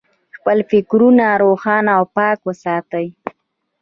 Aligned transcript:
خپل 0.37 0.57
فکرونه 0.69 1.25
روښانه 1.41 1.91
او 1.97 2.03
پاک 2.15 2.39
وساتئ. 2.43 3.07